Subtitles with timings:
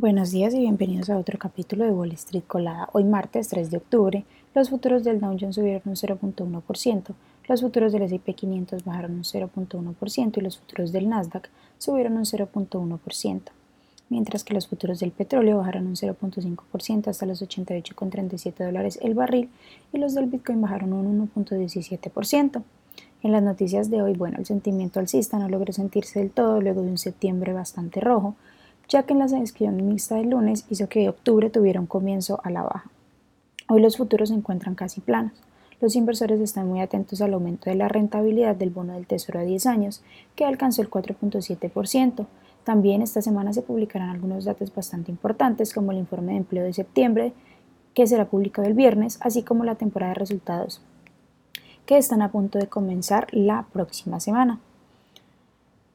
[0.00, 2.88] Buenos días y bienvenidos a otro capítulo de Wall Street Colada.
[2.94, 7.14] Hoy martes 3 de octubre, los futuros del Dow Jones subieron un 0.1%,
[7.46, 12.24] los futuros del S&P 500 bajaron un 0.1% y los futuros del Nasdaq subieron un
[12.24, 13.40] 0.1%,
[14.08, 19.50] mientras que los futuros del petróleo bajaron un 0.5% hasta los 88,37 dólares el barril
[19.92, 22.62] y los del Bitcoin bajaron un 1.17%.
[23.22, 26.80] En las noticias de hoy, bueno, el sentimiento alcista no logró sentirse del todo luego
[26.80, 28.34] de un septiembre bastante rojo,
[28.90, 32.50] ya que en la sesión mixta del lunes hizo que octubre tuviera un comienzo a
[32.50, 32.90] la baja.
[33.68, 35.32] Hoy los futuros se encuentran casi planos.
[35.80, 39.44] Los inversores están muy atentos al aumento de la rentabilidad del bono del Tesoro a
[39.44, 40.02] 10 años,
[40.34, 42.26] que alcanzó el 4.7%.
[42.64, 46.72] También esta semana se publicarán algunos datos bastante importantes, como el informe de empleo de
[46.72, 47.32] septiembre,
[47.94, 50.82] que será publicado el viernes, así como la temporada de resultados,
[51.86, 54.58] que están a punto de comenzar la próxima semana.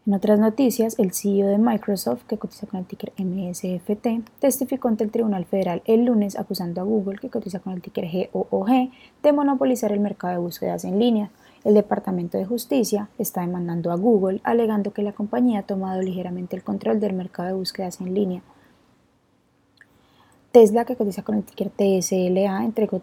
[0.08, 5.04] En otras noticias, el CEO de Microsoft, que cotiza con el ticker MSFT, testificó ante
[5.04, 8.92] el Tribunal Federal el lunes acusando a Google, que cotiza con el ticker GOOG,
[9.24, 11.32] de monopolizar el mercado de búsquedas en línea.
[11.64, 16.56] El Departamento de Justicia está demandando a Google, alegando que la compañía ha tomado ligeramente
[16.56, 18.44] el control del mercado de búsquedas en línea.
[20.52, 23.02] Tesla, que cotiza con el ticker TSLA, entregó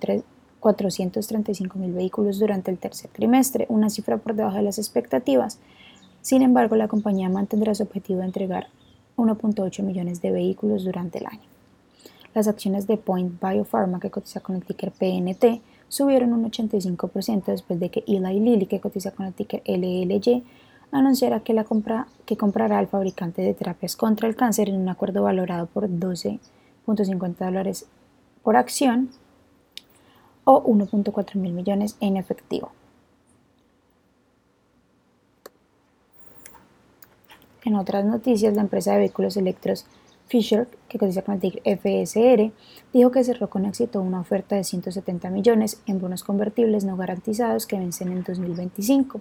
[0.60, 5.58] 435 mil vehículos durante el tercer trimestre, una cifra por debajo de las expectativas.
[6.22, 8.68] Sin embargo, la compañía mantendrá su objetivo de entregar
[9.16, 11.42] 1.8 millones de vehículos durante el año.
[12.32, 17.78] Las acciones de Point Biopharma, que cotiza con el ticker PNT, subieron un 85% después
[17.78, 20.44] de que Eli Lilly, que cotiza con el ticker LLY,
[20.92, 24.88] anunciara que, la compra, que comprará al fabricante de terapias contra el cáncer en un
[24.88, 27.86] acuerdo valorado por 12.50 dólares
[28.42, 29.10] por acción
[30.44, 32.70] o 1.4 mil millones en efectivo.
[37.64, 39.86] En otras noticias, la empresa de vehículos eléctricos
[40.26, 42.52] Fisher, que cotiza con el ticker FSR,
[42.92, 47.66] dijo que cerró con éxito una oferta de 170 millones en bonos convertibles no garantizados
[47.66, 49.20] que vencen en 2025.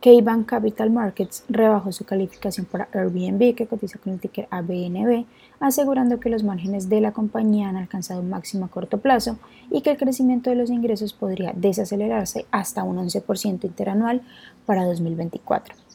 [0.00, 5.24] K-Bank Capital Markets rebajó su calificación para Airbnb, que cotiza con el ticker ABNB,
[5.58, 9.38] asegurando que los márgenes de la compañía han alcanzado un máximo a corto plazo
[9.72, 14.22] y que el crecimiento de los ingresos podría desacelerarse hasta un 11% interanual
[14.66, 15.87] para 2024.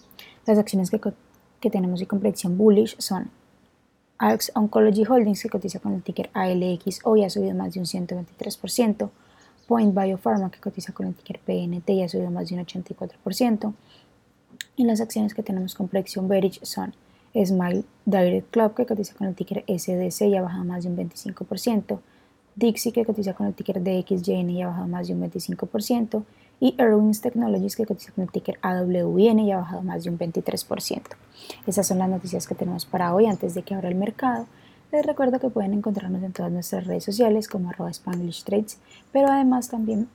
[0.45, 3.29] Las acciones que, tenemos de complexión bullish son
[4.17, 7.85] ALX Oncology Holdings, que cotiza con el ticker ALX, hoy ha subido más de un
[7.85, 9.09] 123%.
[9.67, 13.73] Point Biopharma, que cotiza con el ticker PNT, y ha subido más de un 84%.
[14.75, 16.93] Y las acciones que tenemos complexión bearish son
[17.33, 20.97] Smile Direct Club, que cotiza con el ticker SDC y ha bajado más de un
[20.97, 21.99] 25%.
[22.55, 26.23] Dixie, que cotiza con el ticker DXJN y ha bajado más de un 25%
[26.63, 30.17] y Erwins Technologies que cotiza con el ticker AWN y ha bajado más de un
[30.17, 31.01] 23%.
[31.67, 34.47] Esas son las noticias que tenemos para hoy antes de que abra el mercado.
[34.93, 38.77] Les recuerdo que pueden encontrarnos en todas nuestras redes sociales como arroba Spanglish Trades,
[39.11, 40.07] pero además también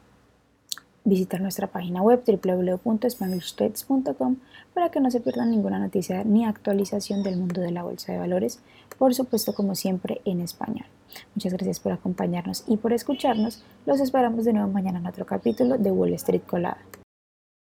[1.05, 4.37] visitar nuestra página web www.spanglishtrades.com
[4.75, 8.19] para que no se pierdan ninguna noticia ni actualización del mundo de la bolsa de
[8.19, 8.61] valores,
[8.99, 10.87] por supuesto como siempre en español.
[11.35, 13.63] Muchas gracias por acompañarnos y por escucharnos.
[13.87, 16.79] Los esperamos de nuevo mañana en otro capítulo de Wall Street Colada.